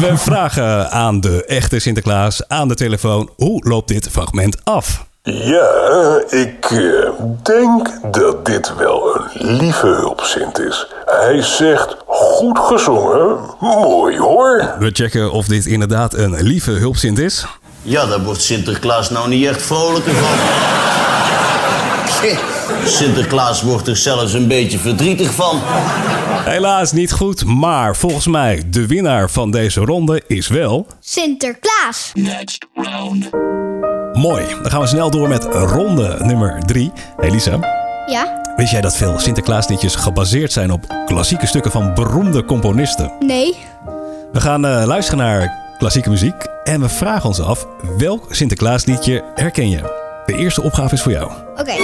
We 0.00 0.12
vragen 0.16 0.90
aan 0.90 1.20
de 1.20 1.44
echte 1.44 1.78
Sinterklaas 1.78 2.48
aan 2.48 2.68
de 2.68 2.74
telefoon... 2.74 3.30
hoe 3.36 3.68
loopt 3.68 3.88
dit 3.88 4.08
fragment 4.08 4.64
af? 4.64 5.07
Ja, 5.32 6.22
ik 6.28 6.70
eh, 6.70 7.10
denk 7.42 8.12
dat 8.12 8.46
dit 8.46 8.76
wel 8.76 9.16
een 9.16 9.56
lieve 9.56 9.86
hulpzint 9.86 10.58
is. 10.58 10.86
Hij 11.06 11.42
zegt 11.42 11.96
goed 12.06 12.58
gezongen, 12.58 13.38
mooi 13.60 14.18
hoor. 14.18 14.74
We 14.78 14.90
checken 14.92 15.32
of 15.32 15.46
dit 15.46 15.66
inderdaad 15.66 16.14
een 16.14 16.42
lieve 16.42 16.70
hulpzint 16.70 17.18
is. 17.18 17.46
Ja, 17.82 18.06
daar 18.06 18.22
wordt 18.22 18.42
Sinterklaas 18.42 19.10
nou 19.10 19.28
niet 19.28 19.46
echt 19.46 19.62
vrolijker 19.62 20.14
van. 20.14 20.38
Sinterklaas 22.84 23.62
wordt 23.62 23.88
er 23.88 23.96
zelfs 23.96 24.32
een 24.32 24.48
beetje 24.48 24.78
verdrietig 24.78 25.30
van. 25.30 25.60
Helaas 26.44 26.92
niet 26.92 27.12
goed, 27.12 27.44
maar 27.44 27.96
volgens 27.96 28.26
mij 28.26 28.62
de 28.66 28.86
winnaar 28.86 29.30
van 29.30 29.50
deze 29.50 29.80
ronde 29.80 30.22
is 30.26 30.48
wel... 30.48 30.86
Sinterklaas. 31.00 32.12
Mooi. 34.18 34.44
Dan 34.62 34.70
gaan 34.70 34.80
we 34.80 34.86
snel 34.86 35.10
door 35.10 35.28
met 35.28 35.44
ronde 35.44 36.16
nummer 36.18 36.62
3. 36.66 36.92
Hey 37.16 37.30
Lisa, 37.30 37.58
Ja? 38.06 38.40
wist 38.56 38.70
jij 38.70 38.80
dat 38.80 38.96
veel 38.96 39.18
Sinterklaasliedjes 39.18 39.94
gebaseerd 39.94 40.52
zijn 40.52 40.70
op 40.70 40.86
klassieke 41.06 41.46
stukken 41.46 41.70
van 41.70 41.94
beroemde 41.94 42.44
componisten? 42.44 43.12
Nee. 43.20 43.56
We 44.32 44.40
gaan 44.40 44.66
eh, 44.66 44.84
luisteren 44.86 45.18
naar 45.24 45.74
klassieke 45.78 46.10
muziek 46.10 46.46
en 46.64 46.80
we 46.80 46.88
vragen 46.88 47.28
ons 47.28 47.40
af 47.40 47.66
welk 47.98 48.26
Sinterklaasliedje 48.34 49.24
herken 49.34 49.70
je? 49.70 49.80
De 50.26 50.34
eerste 50.36 50.62
opgave 50.62 50.94
is 50.94 51.02
voor 51.02 51.12
jou. 51.12 51.30
Oké. 51.56 51.74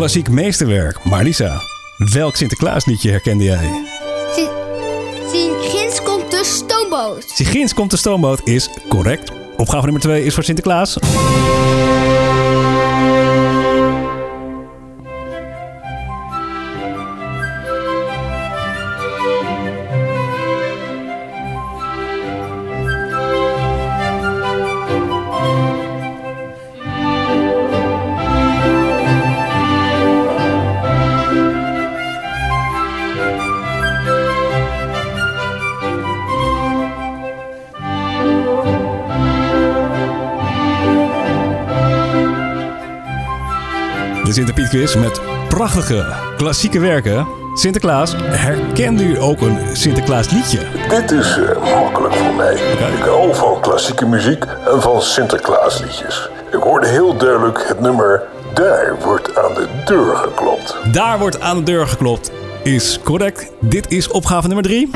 Klassiek 0.00 0.30
meesterwerk. 0.30 1.04
Maar 1.04 1.22
Lisa, 1.22 1.62
welk 1.96 2.36
Sinterklaasliedje 2.36 3.10
herkende 3.10 3.44
jij? 3.44 3.70
Ginds 5.60 6.02
komt 6.02 6.30
de 6.30 6.44
stoomboot. 6.44 7.24
Sigins 7.34 7.74
komt 7.74 7.90
de 7.90 7.96
stoomboot 7.96 8.40
is 8.44 8.68
correct. 8.88 9.32
Opgave 9.56 9.84
nummer 9.84 10.02
2 10.02 10.24
is 10.24 10.34
voor 10.34 10.44
Sinterklaas. 10.44 10.96
De 44.30 44.36
Sinterpiet 44.36 44.68
quiz 44.68 44.94
met 44.94 45.20
prachtige 45.48 46.06
klassieke 46.36 46.80
werken. 46.80 47.26
Sinterklaas, 47.54 48.14
herkende 48.16 49.04
u 49.04 49.20
ook 49.20 49.40
een 49.40 49.76
Sinterklaas 49.76 50.30
liedje? 50.30 50.58
Dit 50.88 51.10
is 51.10 51.38
eh, 51.38 51.82
makkelijk 51.82 52.14
voor 52.14 52.34
mij. 52.34 52.54
Ik 52.54 53.02
hou 53.04 53.34
van 53.34 53.60
klassieke 53.60 54.06
muziek 54.06 54.44
en 54.44 54.82
van 54.82 55.02
Sinterklaasliedjes. 55.02 56.28
Ik 56.52 56.62
hoorde 56.62 56.86
heel 56.86 57.16
duidelijk 57.16 57.68
het 57.68 57.80
nummer 57.80 58.22
Daar 58.54 58.96
wordt 59.04 59.38
aan 59.38 59.54
de 59.54 59.66
deur 59.84 60.16
geklopt. 60.16 60.76
Daar 60.92 61.18
wordt 61.18 61.40
aan 61.40 61.56
de 61.56 61.62
deur 61.62 61.86
geklopt. 61.86 62.30
Is 62.62 63.00
correct. 63.04 63.52
Dit 63.60 63.92
is 63.92 64.08
opgave 64.08 64.46
nummer 64.46 64.64
3. 64.64 64.90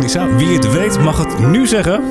Lisa, 0.00 0.36
wie 0.36 0.54
het 0.54 0.72
weet 0.72 0.98
mag 1.00 1.18
het 1.18 1.38
nu 1.38 1.66
zeggen. 1.66 2.02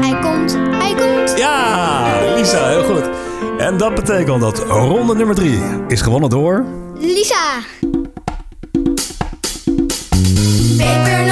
Hij 0.00 0.18
komt, 0.20 0.58
hij 0.70 0.94
komt. 0.94 1.38
Ja, 1.38 2.34
Lisa, 2.36 2.68
heel 2.68 2.84
goed. 2.84 3.10
En 3.58 3.76
dat 3.76 3.94
betekent 3.94 4.40
dat 4.40 4.58
ronde 4.58 5.14
nummer 5.14 5.34
3 5.34 5.58
is 5.88 6.00
gewonnen 6.00 6.30
door... 6.30 6.64
Lisa. 6.98 7.58
Pepernoten 10.76 11.29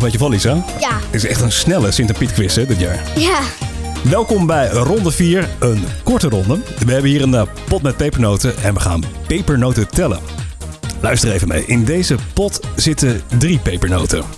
nog 0.00 0.12
een 0.12 0.18
beetje 0.18 0.48
van, 0.48 0.54
Lisa. 0.54 0.80
Ja. 0.80 0.98
Het 1.10 1.14
is 1.14 1.26
echt 1.26 1.40
een 1.40 1.52
snelle 1.52 1.90
Sinterpiet 1.90 2.32
quiz 2.32 2.54
hè, 2.54 2.66
dit 2.66 2.80
jaar. 2.80 3.02
Ja. 3.16 3.40
Welkom 4.02 4.46
bij 4.46 4.68
ronde 4.68 5.10
4, 5.10 5.48
een 5.58 5.84
korte 6.02 6.28
ronde. 6.28 6.58
We 6.84 6.92
hebben 6.92 7.10
hier 7.10 7.22
een 7.22 7.34
eh, 7.34 7.42
pot 7.68 7.82
met 7.82 7.96
pepernoten 7.96 8.62
en 8.62 8.74
we 8.74 8.80
gaan 8.80 9.02
pepernoten 9.26 9.88
tellen. 9.88 10.18
Luister 11.00 11.32
even 11.32 11.48
mee. 11.48 11.64
In 11.66 11.84
deze 11.84 12.16
pot 12.32 12.60
zitten 12.76 13.22
drie 13.38 13.58
pepernoten. 13.58 14.18
Nou, 14.18 14.30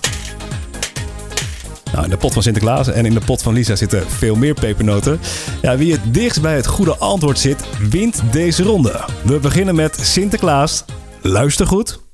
Nou, 1.92 2.04
in 2.04 2.10
de 2.10 2.16
pot 2.16 2.32
van 2.32 2.42
Sinterklaas 2.42 2.88
en 2.88 3.06
in 3.06 3.14
de 3.14 3.20
pot 3.20 3.42
van 3.42 3.54
Lisa 3.54 3.76
zitten 3.76 4.10
veel 4.10 4.34
meer 4.34 4.54
pepernoten. 4.54 5.20
Ja, 5.62 5.76
wie 5.76 5.92
het 5.92 6.14
dichtst 6.14 6.42
bij 6.42 6.56
het 6.56 6.66
goede 6.66 6.96
antwoord 6.96 7.38
zit, 7.38 7.64
wint 7.90 8.22
deze 8.30 8.62
ronde. 8.62 9.00
We 9.22 9.38
beginnen 9.38 9.74
met 9.74 9.98
Sinterklaas. 10.02 10.84
Luister 11.22 11.66
goed. 11.66 12.09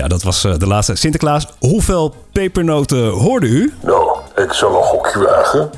Ja, 0.00 0.08
dat 0.08 0.22
was 0.22 0.44
eh, 0.44 0.54
de 0.58 0.66
laatste. 0.66 0.96
Sinterklaas, 0.96 1.46
hoeveel 1.58 2.14
pepernoten 2.32 3.08
hoorde 3.08 3.46
u? 3.46 3.74
Nou, 3.82 4.18
ik 4.36 4.52
zal 4.52 4.76
een 4.76 4.82
gokje 4.82 5.18
wagen. 5.18 5.70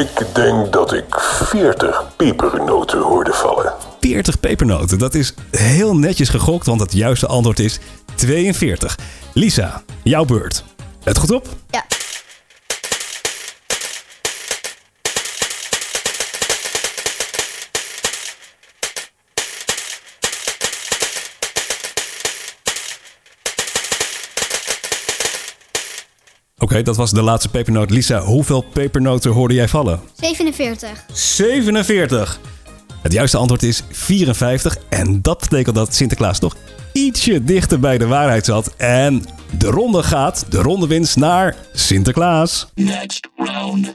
Ik 0.00 0.26
denk 0.34 0.72
dat 0.72 0.92
ik 0.92 1.20
40 1.20 2.04
pepernoten 2.16 3.00
hoorde 3.00 3.32
vallen. 3.32 3.72
40 4.00 4.40
pepernoten. 4.40 4.98
Dat 4.98 5.14
is 5.14 5.34
heel 5.50 5.96
netjes 5.96 6.28
gegokt, 6.28 6.66
want 6.66 6.80
het 6.80 6.92
juiste 6.92 7.26
antwoord 7.26 7.58
is 7.58 7.78
42. 8.14 8.98
Lisa, 9.32 9.82
jouw 10.02 10.24
beurt. 10.24 10.64
Let 11.04 11.18
goed 11.18 11.30
op. 11.30 11.46
Ja. 11.70 11.84
Oké, 26.68 26.82
dat 26.82 26.96
was 26.96 27.10
de 27.10 27.22
laatste 27.22 27.48
pepernoot. 27.48 27.90
Lisa, 27.90 28.20
hoeveel 28.20 28.60
pepernoten 28.60 29.30
hoorde 29.30 29.54
jij 29.54 29.68
vallen? 29.68 30.00
47. 30.14 31.04
47. 31.12 32.40
Het 33.02 33.12
juiste 33.12 33.36
antwoord 33.36 33.62
is 33.62 33.82
54. 33.90 34.76
En 34.88 35.22
dat 35.22 35.38
betekent 35.40 35.74
dat 35.74 35.94
Sinterklaas 35.94 36.38
toch 36.38 36.56
ietsje 36.92 37.44
dichter 37.44 37.80
bij 37.80 37.98
de 37.98 38.06
waarheid 38.06 38.44
zat. 38.44 38.74
En 38.76 39.24
de 39.58 39.66
ronde 39.66 40.02
gaat, 40.02 40.46
de 40.48 40.62
ronde 40.62 40.86
winst 40.86 41.16
naar 41.16 41.56
Sinterklaas. 41.72 42.68
Next 42.74 43.28
round. 43.36 43.92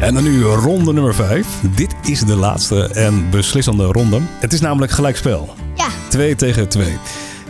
En 0.00 0.14
dan 0.14 0.22
nu 0.22 0.42
ronde 0.42 0.92
nummer 0.92 1.14
5. 1.14 1.46
Dit 1.76 1.94
is 2.02 2.20
de 2.20 2.36
laatste 2.36 2.86
en 2.86 3.30
beslissende 3.30 3.84
ronde. 3.84 4.20
Het 4.40 4.52
is 4.52 4.60
namelijk 4.60 4.92
gelijkspel. 4.92 5.54
Ja. 5.74 5.88
2 6.08 6.34
tegen 6.34 6.68
2. 6.68 6.98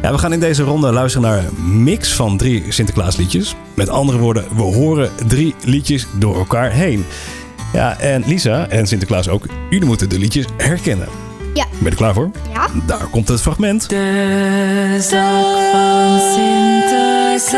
Ja, 0.02 0.12
we 0.12 0.18
gaan 0.18 0.32
in 0.32 0.40
deze 0.40 0.62
ronde 0.62 0.92
luisteren 0.92 1.28
naar 1.28 1.38
een 1.38 1.82
mix 1.82 2.14
van 2.14 2.36
drie 2.36 2.64
Sinterklaasliedjes. 2.68 3.54
Met 3.74 3.88
andere 3.88 4.18
woorden, 4.18 4.44
we 4.56 4.62
horen 4.62 5.10
drie 5.26 5.54
liedjes 5.64 6.06
door 6.18 6.36
elkaar 6.36 6.70
heen. 6.70 7.04
Ja, 7.72 7.98
en 7.98 8.22
Lisa 8.26 8.68
en 8.68 8.86
Sinterklaas 8.86 9.28
ook, 9.28 9.46
jullie 9.70 9.86
moeten 9.86 10.08
de 10.08 10.18
liedjes 10.18 10.46
herkennen. 10.56 11.08
Ja. 11.54 11.64
Ben 11.70 11.82
je 11.82 11.90
er 11.90 11.96
klaar 11.96 12.14
voor? 12.14 12.30
Ja. 12.52 12.66
Daar 12.86 13.06
komt 13.10 13.28
het 13.28 13.40
fragment. 13.40 13.88
De 13.88 14.96
zak 15.00 15.58
van 15.72 16.18
Sinterklaas, 16.34 17.48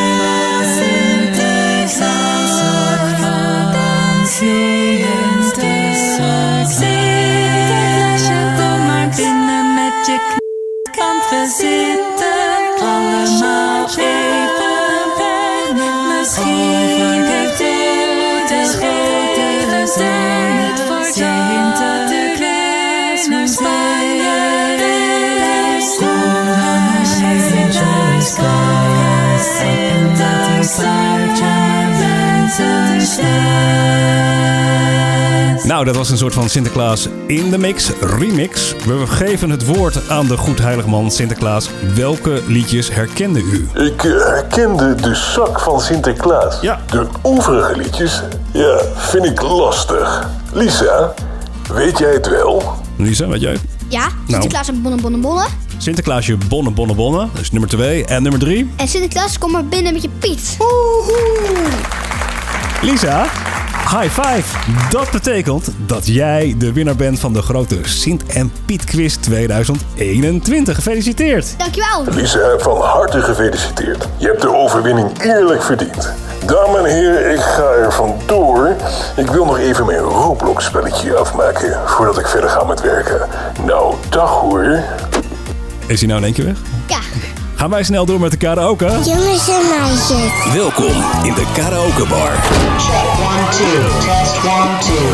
Nou, 35.72 35.86
dat 35.86 35.96
was 35.96 36.10
een 36.10 36.18
soort 36.18 36.34
van 36.34 36.50
Sinterklaas 36.50 37.07
in 37.27 37.50
de 37.50 37.57
mix, 37.57 37.92
remix. 38.01 38.75
We 38.86 39.07
geven 39.07 39.50
het 39.50 39.66
woord 39.66 40.10
aan 40.10 40.27
de 40.27 40.38
goed 40.38 40.60
heilig 40.60 40.86
man 40.86 41.12
Sinterklaas. 41.12 41.70
Welke 41.96 42.42
liedjes 42.48 42.94
herkende 42.94 43.42
u? 43.42 43.68
Ik 43.74 44.03
eh, 44.03 44.12
herkende 44.12 44.96
de 44.96 45.16
zak 45.16 45.60
van 45.60 45.81
Sinterklaas. 45.81 46.62
Ja. 46.62 46.79
De 46.90 47.07
overige 47.22 47.77
liedjes, 47.77 48.22
ja, 48.53 48.81
vind 48.96 49.25
ik 49.25 49.42
lastig. 49.42 50.29
Lisa, 50.53 51.14
weet 51.74 51.98
jij 51.98 52.12
het 52.14 52.29
wel? 52.29 52.64
Lisa, 52.96 53.27
weet 53.27 53.42
jij? 53.42 53.57
Ja. 53.88 54.07
Sinterklaas 54.27 54.68
en 54.68 54.81
bonnen, 54.81 55.01
bonnen, 55.01 55.22
bonnen. 55.22 55.46
Sinterklaasje 55.77 56.38
bonnen, 56.48 56.74
bonnen, 56.74 56.96
bonnen. 56.96 57.29
Dat 57.34 57.42
is 57.42 57.51
nummer 57.51 57.70
2. 57.70 58.05
En 58.05 58.24
nummer 58.24 58.40
3. 58.40 58.72
En 58.75 58.88
Sinterklaas, 58.88 59.38
kom 59.38 59.51
maar 59.51 59.66
binnen 59.66 59.94
met 59.94 60.01
je 60.01 60.10
Piet. 60.20 60.57
Lisa, 62.81 63.25
high 63.91 64.09
five. 64.09 64.57
Dat 64.89 65.11
betekent 65.11 65.71
dat 65.85 66.07
jij 66.07 66.55
de 66.57 66.73
winnaar 66.73 66.95
bent 66.95 67.19
van 67.19 67.33
de 67.33 67.41
grote 67.41 67.79
Sint 67.81 68.25
en 68.25 68.51
Piet 68.65 68.83
Quiz 68.83 69.15
2021. 69.15 70.75
Gefeliciteerd. 70.75 71.55
Dankjewel. 71.57 72.03
Lisa, 72.15 72.57
van 72.57 72.81
harte 72.81 73.21
gefeliciteerd. 73.21 74.07
Je 74.17 74.27
hebt 74.27 74.41
de 74.41 74.55
overwinning 74.55 75.21
eerlijk 75.21 75.63
verdiend. 75.63 76.13
Dames 76.45 76.79
en 76.79 76.85
heren, 76.85 77.31
ik 77.31 77.39
ga 77.39 77.63
er 77.71 77.93
vandoor. 77.93 78.75
Ik 79.15 79.29
wil 79.29 79.45
nog 79.45 79.57
even 79.57 79.85
mijn 79.85 79.99
Roblox-spelletje 79.99 81.15
afmaken 81.15 81.79
voordat 81.85 82.19
ik 82.19 82.27
verder 82.27 82.49
ga 82.49 82.63
met 82.63 82.81
werken. 82.81 83.27
Nou, 83.65 83.95
dag 84.09 84.29
hoor. 84.29 84.79
Is 85.85 85.99
hij 85.99 86.07
nou 86.07 86.19
in 86.19 86.25
één 86.25 86.33
keer 86.33 86.45
weg? 86.45 86.57
Ja. 86.87 86.99
Gaan 87.61 87.69
wij 87.69 87.83
snel 87.83 88.05
door 88.05 88.19
met 88.19 88.31
de 88.31 88.37
karaoke? 88.37 88.85
Jongens 88.85 89.47
en 89.47 89.61
meisjes. 89.69 90.53
Welkom 90.53 91.03
in 91.24 91.33
de 91.33 91.45
karaoke 91.53 92.07
bar. 92.07 92.31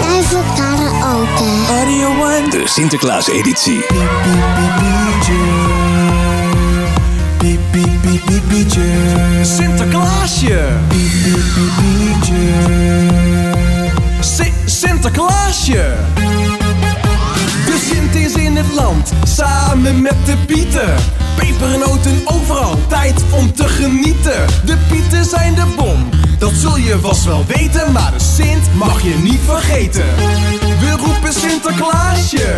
Tijd 0.02 0.26
voor 0.26 0.44
karaoke. 0.56 1.46
De 2.50 2.62
Sinterklaas 2.66 3.28
editie. 3.28 3.86
Sinterklaasje. 9.42 10.68
Si- 14.20 14.54
Sinterklaasje. 14.66 15.96
De 17.66 17.88
Sint 17.90 18.16
is 18.16 18.34
in 18.34 18.56
het 18.56 18.74
land, 18.74 19.12
samen 19.24 20.02
met 20.02 20.16
de 20.26 20.36
Pieten. 20.46 20.96
Pepernoten 21.38 22.22
overal, 22.26 22.80
tijd 22.88 23.24
om 23.32 23.54
te 23.54 23.68
genieten. 23.68 24.46
De 24.66 24.78
Pieten 24.90 25.26
zijn 25.26 25.54
de 25.54 25.66
bom, 25.76 26.10
dat 26.38 26.52
zul 26.56 26.78
je 26.78 27.00
vast 27.02 27.24
wel 27.24 27.46
weten. 27.48 27.92
Maar 27.92 28.12
de 28.12 28.24
Sint 28.36 28.76
mag 28.76 29.02
je 29.02 29.16
niet 29.22 29.40
vergeten. 29.46 30.06
We 30.80 30.92
roepen 30.92 31.34
Sinterklaasje, 31.34 32.56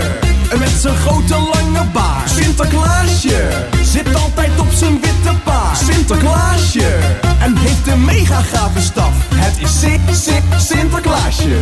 met 0.60 0.70
zijn 0.80 0.96
grote 0.96 1.34
lange 1.34 1.90
baard. 1.94 2.30
Sinterklaasje, 2.30 3.48
zit 3.84 4.16
altijd 4.16 4.60
op 4.60 4.72
zijn 4.76 4.94
witte 4.94 5.34
paard. 5.44 5.78
Sinterklaasje, 5.78 6.98
en 7.40 7.58
heeft 7.58 7.88
een 7.88 8.06
mega 8.06 8.42
gave 8.42 8.82
staf. 8.82 9.14
Het 9.36 9.58
is 9.62 9.80
Sint, 9.80 10.02
Sint, 10.12 10.44
Sinterklaasje. 10.58 11.58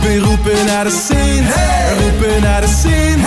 We 0.00 0.18
roepen 0.18 0.66
naar 0.66 0.84
de 0.84 1.02
Sint, 1.06 1.46
we 1.54 1.96
roepen 2.02 2.42
naar 2.42 2.60
de 2.60 2.78
Sint. 2.82 3.22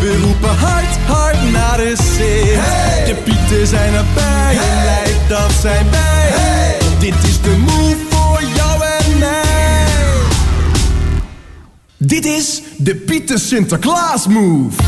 We 0.00 0.18
roepen 0.22 0.56
hard, 0.56 0.96
hard 1.06 1.50
naar 1.52 1.76
de. 1.76 1.99
Pieten 3.50 3.68
zijn 3.68 3.94
erbij, 3.94 4.58
en 4.58 4.84
lijkt 4.84 5.28
dat 5.28 5.52
zijn 5.60 5.90
wij. 5.90 6.78
Dit 6.98 7.14
is 7.24 7.42
de 7.42 7.56
move 7.56 7.96
voor 8.10 8.42
jou 8.54 8.82
en 8.84 9.18
mij. 9.18 9.84
Dit 11.96 12.24
is 12.24 12.62
de 12.76 12.96
Pieter 12.96 13.38
Sinterklaas 13.38 14.26
move. 14.26 14.82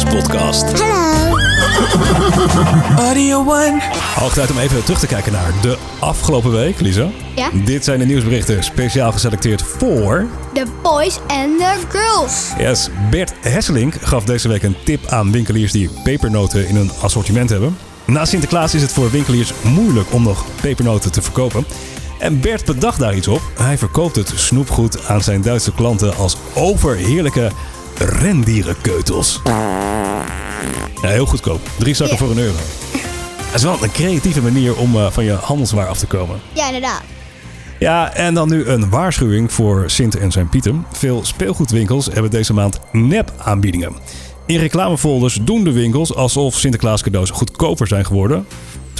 Sinterklaas 0.00 0.62
podcast. 0.62 0.80
Hallo. 0.80 1.38
Audio 3.06 3.38
One. 3.38 3.80
Hoog 4.14 4.32
tijd 4.32 4.50
om 4.50 4.58
even 4.58 4.84
terug 4.84 4.98
te 4.98 5.06
kijken 5.06 5.32
naar 5.32 5.52
de 5.62 5.78
afgelopen 5.98 6.50
week, 6.50 6.80
Lisa. 6.80 7.08
Ja. 7.36 7.50
Dit 7.64 7.84
zijn 7.84 7.98
de 7.98 8.04
nieuwsberichten 8.04 8.64
speciaal 8.64 9.12
geselecteerd 9.12 9.62
voor... 9.62 10.26
De 10.54 10.66
boys 10.82 11.18
en 11.26 11.56
de 11.58 11.74
girls. 11.88 12.50
Yes, 12.58 12.88
Bert 13.10 13.32
Hesselink 13.40 13.94
gaf 13.94 14.24
deze 14.24 14.48
week 14.48 14.62
een 14.62 14.76
tip 14.84 15.06
aan 15.06 15.32
winkeliers 15.32 15.72
die 15.72 15.90
pepernoten 16.04 16.68
in 16.68 16.76
hun 16.76 16.90
assortiment 17.00 17.50
hebben. 17.50 17.76
Na 18.04 18.24
Sinterklaas 18.24 18.74
is 18.74 18.82
het 18.82 18.92
voor 18.92 19.10
winkeliers 19.10 19.52
moeilijk 19.62 20.12
om 20.12 20.22
nog 20.22 20.44
pepernoten 20.60 21.12
te 21.12 21.22
verkopen. 21.22 21.64
En 22.18 22.40
Bert 22.40 22.64
bedacht 22.64 22.98
daar 22.98 23.14
iets 23.14 23.28
op. 23.28 23.40
Hij 23.58 23.78
verkoopt 23.78 24.16
het 24.16 24.32
snoepgoed 24.34 25.08
aan 25.08 25.22
zijn 25.22 25.42
Duitse 25.42 25.72
klanten 25.72 26.16
als 26.16 26.36
overheerlijke 26.54 27.50
rendierenkeutels. 28.00 29.40
Ja, 31.02 31.08
heel 31.08 31.26
goedkoop. 31.26 31.60
Drie 31.78 31.94
zakken 31.94 32.18
voor 32.18 32.30
een 32.30 32.38
euro. 32.38 32.58
Dat 33.46 33.54
is 33.54 33.62
wel 33.62 33.82
een 33.82 33.92
creatieve 33.92 34.42
manier 34.42 34.76
om 34.76 34.96
eh, 34.96 35.10
van 35.10 35.24
je 35.24 35.32
handelswaar 35.32 35.86
af 35.86 35.98
te 35.98 36.06
komen. 36.06 36.40
Ja, 36.52 36.66
inderdaad. 36.66 37.02
Ja, 37.78 38.14
en 38.14 38.34
dan 38.34 38.48
nu 38.48 38.66
een 38.66 38.90
waarschuwing 38.90 39.52
voor 39.52 39.84
Sint 39.86 40.16
en 40.16 40.32
zijn 40.32 40.48
Pieten. 40.48 40.86
Veel 40.92 41.24
speelgoedwinkels 41.24 42.06
hebben 42.06 42.30
deze 42.30 42.52
maand 42.52 42.80
nep-aanbiedingen. 42.92 43.92
In 44.46 44.58
reclamefolders 44.58 45.38
doen 45.42 45.64
de 45.64 45.72
winkels 45.72 46.14
alsof 46.14 46.54
Sinterklaas 46.54 47.02
cadeaus 47.02 47.30
goedkoper 47.30 47.86
zijn 47.86 48.06
geworden. 48.06 48.46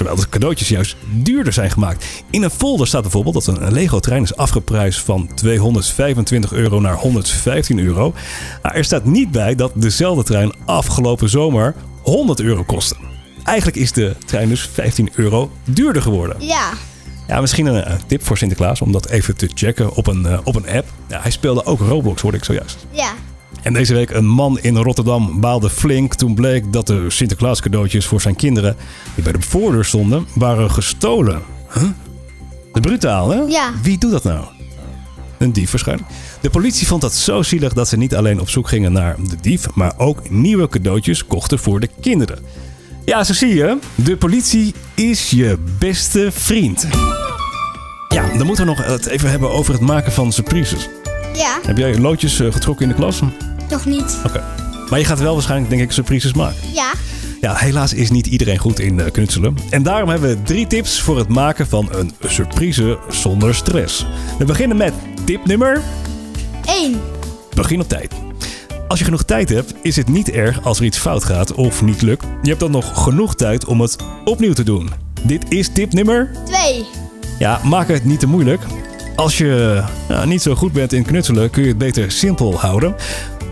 Terwijl 0.01 0.21
de 0.21 0.29
cadeautjes 0.29 0.69
juist 0.69 0.95
duurder 1.13 1.53
zijn 1.53 1.71
gemaakt. 1.71 2.05
In 2.29 2.43
een 2.43 2.49
folder 2.49 2.87
staat 2.87 3.01
bijvoorbeeld 3.01 3.45
dat 3.45 3.47
een 3.47 3.71
Lego-trein 3.71 4.23
is 4.23 4.35
afgeprijsd 4.35 4.99
van 4.99 5.29
225 5.35 6.53
euro 6.53 6.79
naar 6.79 6.95
115 6.95 7.79
euro. 7.79 8.13
Maar 8.61 8.75
er 8.75 8.83
staat 8.83 9.05
niet 9.05 9.31
bij 9.31 9.55
dat 9.55 9.71
dezelfde 9.75 10.23
trein 10.23 10.53
afgelopen 10.65 11.29
zomer 11.29 11.75
100 12.01 12.39
euro 12.39 12.63
kostte. 12.63 12.95
Eigenlijk 13.43 13.77
is 13.77 13.91
de 13.91 14.15
trein 14.25 14.49
dus 14.49 14.69
15 14.73 15.09
euro 15.15 15.51
duurder 15.63 16.01
geworden. 16.01 16.35
Ja. 16.39 16.69
Ja, 17.27 17.41
misschien 17.41 17.65
een, 17.65 17.91
een 17.91 17.99
tip 18.07 18.25
voor 18.25 18.37
Sinterklaas 18.37 18.81
om 18.81 18.91
dat 18.91 19.09
even 19.09 19.35
te 19.35 19.49
checken 19.53 19.95
op 19.95 20.07
een, 20.07 20.25
eh, 20.25 20.39
op 20.43 20.55
een 20.55 20.69
app. 20.69 20.87
Ja, 21.07 21.21
hij 21.21 21.31
speelde 21.31 21.65
ook 21.65 21.79
Roblox, 21.79 22.21
hoorde 22.21 22.37
ik 22.37 22.43
zojuist. 22.43 22.85
Ja. 22.91 23.13
En 23.61 23.73
deze 23.73 23.93
week 23.93 24.09
een 24.09 24.25
man 24.25 24.59
in 24.59 24.77
Rotterdam 24.77 25.39
baalde 25.39 25.69
flink 25.69 26.15
toen 26.15 26.33
bleek 26.33 26.73
dat 26.73 26.87
de 26.87 27.09
Sinterklaas 27.09 27.61
cadeautjes 27.61 28.05
voor 28.05 28.21
zijn 28.21 28.35
kinderen 28.35 28.75
die 29.15 29.23
bij 29.23 29.33
de 29.33 29.41
voordeur 29.41 29.85
stonden, 29.85 30.27
waren 30.35 30.71
gestolen. 30.71 31.41
Huh? 31.73 31.83
Dat 32.73 32.81
brutaal, 32.81 33.29
hè? 33.29 33.39
Ja. 33.41 33.71
Wie 33.81 33.97
doet 33.97 34.11
dat 34.11 34.23
nou? 34.23 34.45
Een 35.37 35.53
dief 35.53 35.71
waarschijnlijk. 35.71 36.09
De 36.41 36.49
politie 36.49 36.87
vond 36.87 37.01
dat 37.01 37.13
zo 37.13 37.41
zielig 37.41 37.73
dat 37.73 37.87
ze 37.87 37.97
niet 37.97 38.15
alleen 38.15 38.39
op 38.39 38.49
zoek 38.49 38.67
gingen 38.67 38.91
naar 38.91 39.15
de 39.29 39.35
dief, 39.41 39.67
maar 39.73 39.93
ook 39.97 40.29
nieuwe 40.29 40.67
cadeautjes 40.67 41.25
kochten 41.25 41.59
voor 41.59 41.79
de 41.79 41.89
kinderen. 42.01 42.39
Ja, 43.05 43.23
zo 43.23 43.33
zie 43.33 43.53
je. 43.53 43.77
De 43.95 44.17
politie 44.17 44.73
is 44.93 45.29
je 45.29 45.57
beste 45.79 46.29
vriend. 46.31 46.87
Ja, 48.09 48.37
dan 48.37 48.45
moeten 48.45 48.65
we 48.65 48.71
nog 48.71 48.85
het 48.85 49.05
even 49.05 49.29
hebben 49.29 49.51
over 49.51 49.73
het 49.73 49.81
maken 49.81 50.11
van 50.11 50.31
surprises. 50.31 50.89
Ja. 51.35 51.59
Heb 51.65 51.77
jij 51.77 51.97
loodjes 51.97 52.39
eh, 52.39 52.51
getrokken 52.51 52.85
in 52.85 52.91
de 52.91 52.97
klas? 52.97 53.21
Oké. 53.71 53.83
Nog 53.83 53.85
niet. 53.85 54.17
Maar 54.89 54.99
je 54.99 55.05
gaat 55.05 55.19
wel 55.19 55.33
waarschijnlijk, 55.33 55.69
denk 55.69 55.81
ik, 55.81 55.91
surprises 55.91 56.33
maken. 56.33 56.57
Ja. 56.73 56.91
Ja, 57.41 57.55
helaas 57.55 57.93
is 57.93 58.11
niet 58.11 58.27
iedereen 58.27 58.57
goed 58.57 58.79
in 58.79 58.99
eh, 58.99 59.11
knutselen. 59.11 59.57
En 59.69 59.83
daarom 59.83 60.09
hebben 60.09 60.29
we 60.29 60.43
drie 60.43 60.67
tips 60.67 61.01
voor 61.01 61.17
het 61.17 61.27
maken 61.27 61.67
van 61.67 61.87
een 61.91 62.11
surprise 62.25 62.99
zonder 63.09 63.55
stress. 63.55 64.05
We 64.37 64.45
beginnen 64.45 64.77
met 64.77 64.93
tip 65.25 65.45
nummer 65.45 65.81
1. 66.65 67.01
Begin 67.55 67.79
op 67.79 67.87
tijd. 67.87 68.13
Als 68.87 68.99
je 68.99 69.05
genoeg 69.05 69.23
tijd 69.23 69.49
hebt, 69.49 69.73
is 69.81 69.95
het 69.95 70.07
niet 70.07 70.29
erg 70.29 70.63
als 70.63 70.79
er 70.79 70.85
iets 70.85 70.97
fout 70.97 71.23
gaat 71.23 71.53
of 71.53 71.81
niet 71.81 72.01
lukt. 72.01 72.25
Je 72.41 72.47
hebt 72.47 72.59
dan 72.59 72.71
nog 72.71 73.03
genoeg 73.03 73.35
tijd 73.35 73.65
om 73.65 73.81
het 73.81 73.95
opnieuw 74.25 74.53
te 74.53 74.63
doen. 74.63 74.89
Dit 75.23 75.45
is 75.49 75.69
tip 75.73 75.93
nummer 75.93 76.31
2. 76.45 76.85
ja, 77.39 77.61
maak 77.63 77.87
het 77.87 78.05
niet 78.05 78.19
te 78.19 78.27
moeilijk. 78.27 78.61
Als 79.15 79.37
je 79.37 79.83
nou, 80.07 80.27
niet 80.27 80.41
zo 80.41 80.55
goed 80.55 80.71
bent 80.71 80.93
in 80.93 81.03
knutselen, 81.03 81.49
kun 81.49 81.61
je 81.61 81.67
het 81.67 81.77
beter 81.77 82.11
simpel 82.11 82.59
houden. 82.59 82.95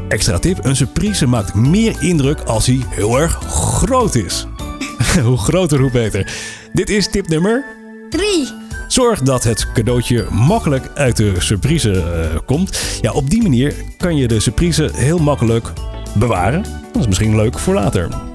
Extra 0.10 0.40
tip, 0.40 0.66
een 0.66 0.76
surprise 0.76 1.28
maakt 1.28 1.54
meer 1.54 2.04
indruk 2.04 2.42
als 2.42 2.66
hij 2.66 2.80
heel 2.90 3.20
erg 3.20 3.34
groot 3.48 4.16
is. 4.16 4.48
hoe 5.24 5.38
groter, 5.38 5.80
hoe 5.80 5.92
beter. 5.92 6.34
Dit 6.74 6.90
is 6.90 7.10
tip 7.10 7.28
nummer 7.28 7.66
3. 8.10 8.48
Zorg 8.88 9.22
dat 9.22 9.44
het 9.44 9.72
cadeautje 9.74 10.26
makkelijk 10.32 10.90
uit 10.94 11.18
de 11.18 11.34
surprise 11.38 12.02
eh, 12.02 12.40
komt. 12.46 12.80
Ja, 13.02 13.12
op 13.12 13.30
die 13.30 13.42
manier 13.42 13.76
kan 13.98 14.16
je 14.16 14.28
de 14.28 14.40
surprise 14.40 14.90
heel 14.94 15.20
makkelijk 15.20 15.68
bewaren. 16.16 16.64
Dat 16.92 17.02
is 17.02 17.08
misschien 17.08 17.36
leuk 17.36 17.60
voor 17.60 17.74
later. 17.74 18.29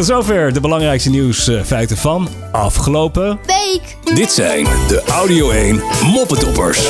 Tot 0.00 0.08
zover 0.08 0.52
de 0.52 0.60
belangrijkste 0.60 1.10
nieuwsfeiten 1.10 1.96
van 1.96 2.28
afgelopen 2.52 3.38
Week. 3.46 3.96
dit 4.16 4.32
zijn 4.32 4.64
de 4.64 5.02
Audio 5.12 5.50
1 5.50 5.82
Moppetoppers. 6.04 6.78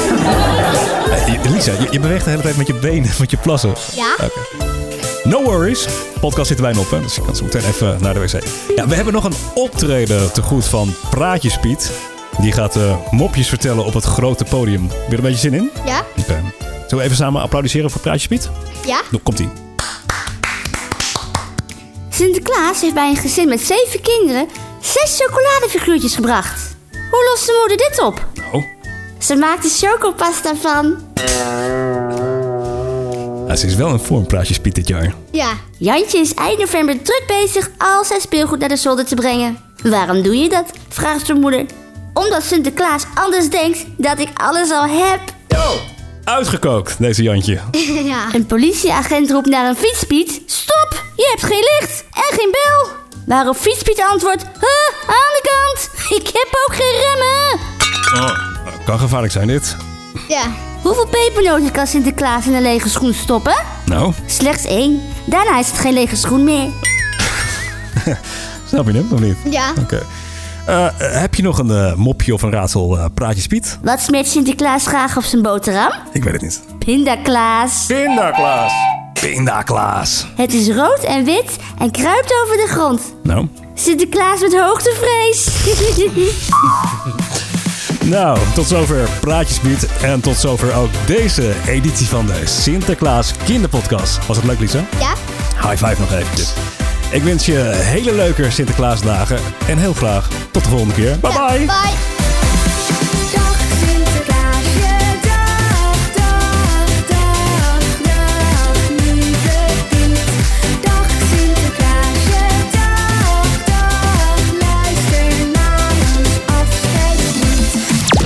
Eh, 1.10 1.26
je- 1.26 1.50
Lisa, 1.50 1.72
je, 1.72 1.86
je 1.90 2.00
beweegt 2.00 2.24
de 2.24 2.30
hele 2.30 2.42
tijd 2.42 2.56
met 2.56 2.66
je 2.66 2.74
benen, 2.74 3.10
met 3.18 3.30
je 3.30 3.36
plassen. 3.36 3.74
Ja. 3.96 4.14
Oké. 4.24 4.64
No 5.28 5.42
worries. 5.42 5.86
Podcast 6.20 6.46
zit 6.48 6.56
er 6.56 6.62
bijna 6.62 6.80
op, 6.80 6.90
hè? 6.90 7.00
dus 7.00 7.14
je 7.14 7.22
kan 7.22 7.36
zo 7.36 7.44
meteen 7.44 7.64
even 7.64 7.98
naar 8.00 8.14
de 8.14 8.20
wc. 8.20 8.42
Ja, 8.76 8.88
we 8.88 8.94
hebben 8.94 9.12
nog 9.12 9.24
een 9.24 9.34
optreden 9.54 10.32
te 10.32 10.42
goed 10.42 10.64
van 10.64 10.94
Praatjes 11.10 11.58
Piet. 11.58 11.90
Die 12.40 12.52
gaat 12.52 12.76
eh, 12.76 12.96
mopjes 13.10 13.48
vertellen 13.48 13.84
op 13.84 13.94
het 13.94 14.04
grote 14.04 14.44
podium. 14.44 14.82
Heb 14.82 14.90
je 14.90 15.06
er 15.06 15.14
een 15.14 15.20
beetje 15.30 15.38
zin 15.50 15.54
in? 15.54 15.70
Ja. 15.86 16.04
Oké. 16.18 16.42
Zullen 16.80 16.96
we 16.96 17.02
even 17.02 17.16
samen 17.16 17.42
applaudisseren 17.42 17.90
voor 17.90 18.00
Praatjes 18.00 18.26
Piet? 18.28 18.50
Ja. 18.86 19.00
Nou, 19.10 19.22
komt-ie. 19.22 19.48
Sinterklaas 22.20 22.80
heeft 22.80 22.94
bij 22.94 23.08
een 23.08 23.16
gezin 23.16 23.48
met 23.48 23.60
zeven 23.60 24.00
kinderen 24.00 24.48
zes 24.80 25.20
chocoladefiguurtjes 25.20 26.14
gebracht. 26.14 26.76
Hoe 27.10 27.28
lost 27.30 27.46
de 27.46 27.58
moeder 27.60 27.88
dit 27.88 28.00
op? 28.02 28.26
Nou. 28.34 28.64
Ze 29.18 29.36
maakt 29.36 29.64
er 29.64 29.70
chocopasta 29.70 30.56
van. 30.56 30.96
Ja, 33.46 33.56
ze 33.56 33.66
is 33.66 33.74
wel 33.74 33.88
een 33.90 34.00
vorm 34.00 34.26
Praatjes 34.26 34.58
Piet 34.58 34.74
dit 34.74 34.88
jaar. 34.88 35.14
Ja. 35.30 35.52
Jantje 35.78 36.18
is 36.18 36.34
eind 36.34 36.58
november 36.58 37.02
druk 37.02 37.24
bezig 37.26 37.70
al 37.78 38.04
zijn 38.04 38.20
speelgoed 38.20 38.58
naar 38.58 38.68
de 38.68 38.76
zolder 38.76 39.04
te 39.04 39.14
brengen. 39.14 39.58
Waarom 39.82 40.22
doe 40.22 40.36
je 40.36 40.48
dat? 40.48 40.70
vraagt 40.88 41.26
zijn 41.26 41.40
moeder. 41.40 41.66
Omdat 42.14 42.42
Sinterklaas 42.42 43.04
anders 43.14 43.50
denkt 43.50 43.84
dat 43.96 44.18
ik 44.18 44.28
alles 44.34 44.70
al 44.70 44.86
heb. 44.86 45.20
Uitgekookt, 46.24 46.94
deze 46.98 47.22
Jantje. 47.22 47.60
ja. 48.12 48.34
Een 48.34 48.46
politieagent 48.46 49.30
roept 49.30 49.48
naar 49.48 49.68
een 49.68 49.76
fietspiet. 49.76 50.42
Stop, 50.46 51.04
je 51.16 51.28
hebt 51.30 51.52
geen 51.52 51.64
licht 51.80 52.04
en 52.12 52.38
geen 52.38 52.50
bel. 52.50 52.88
Waarop 53.26 53.56
fietspiet 53.56 54.02
antwoordt. 54.10 54.42
Huh, 54.42 55.08
aan 55.08 55.32
de 55.34 55.50
kant. 55.50 55.90
Ik 56.20 56.26
heb 56.26 56.48
ook 56.68 56.74
geen 56.76 56.92
remmen. 57.00 57.60
Oh, 58.14 58.84
kan 58.84 58.98
gevaarlijk 58.98 59.32
zijn 59.32 59.46
dit. 59.46 59.76
Ja. 60.28 60.42
Hoeveel 60.82 61.06
pepernoten 61.06 61.70
kan 61.72 61.86
Sinterklaas 61.86 62.46
in 62.46 62.54
een 62.54 62.62
lege 62.62 62.88
schoen 62.88 63.14
stoppen? 63.14 63.54
Nou, 63.86 64.12
Slechts 64.26 64.64
één. 64.64 65.02
Daarna 65.24 65.58
is 65.58 65.66
het 65.66 65.78
geen 65.78 65.92
lege 65.92 66.16
schoen 66.16 66.44
meer. 66.44 66.68
snap 68.68 68.86
je 68.86 68.92
hem 68.92 69.08
of 69.12 69.20
niet? 69.20 69.36
Ja. 69.50 69.72
Oké. 69.80 70.02
Eh, 70.70 70.86
heb 70.98 71.34
je 71.34 71.42
nog 71.42 71.58
een 71.58 71.70
eh, 71.70 71.94
mopje 71.94 72.34
of 72.34 72.42
een 72.42 72.50
raadsel 72.50 72.98
eh, 72.98 73.04
Praatjes 73.14 73.46
Piet? 73.46 73.78
Wat 73.82 74.00
smeert 74.00 74.26
Sinterklaas 74.26 74.86
graag 74.86 75.16
op 75.16 75.22
zijn 75.22 75.42
boterham? 75.42 75.92
Ik 76.12 76.24
weet 76.24 76.32
het 76.32 76.42
niet. 76.42 76.62
Pindaklaas. 76.78 77.84
Pindaklaas. 77.86 78.72
Pindaklaas. 79.20 80.26
Het 80.36 80.54
is 80.54 80.68
rood 80.68 81.02
en 81.02 81.24
wit 81.24 81.56
en 81.78 81.90
kruipt 81.90 82.34
over 82.44 82.56
de 82.56 82.66
grond. 82.68 83.14
Nou, 83.22 83.48
Sinterklaas 83.74 84.40
met 84.40 84.60
hoogtevrees. 84.60 85.48
nou, 88.14 88.38
tot 88.54 88.66
zover 88.66 89.08
Praatjes 89.20 89.58
Piet. 89.58 89.88
En 90.02 90.20
tot 90.20 90.36
zover 90.36 90.74
ook 90.74 90.90
deze 91.06 91.52
editie 91.66 92.06
van 92.06 92.26
de 92.26 92.42
Sinterklaas 92.44 93.34
Kinderpodcast. 93.44 94.26
Was 94.26 94.36
het 94.36 94.46
leuk, 94.46 94.60
Lisa? 94.60 94.84
Ja. 94.98 95.12
High 95.68 95.86
five 95.86 96.00
nog 96.00 96.12
eventjes. 96.12 96.52
Ik 97.12 97.22
wens 97.22 97.46
je 97.46 97.58
hele 97.74 98.14
leuke 98.14 98.50
Sinterklaasdagen. 98.50 99.38
En 99.68 99.78
heel 99.78 99.92
graag 99.92 100.28
tot 100.50 100.62
de 100.64 100.68
volgende 100.68 100.94
keer. 100.94 101.18
Bye 101.20 101.32
bye. 101.32 101.58
bye. 101.58 102.18